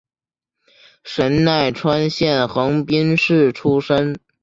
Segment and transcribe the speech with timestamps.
[1.03, 4.19] 神奈川县横滨市出身。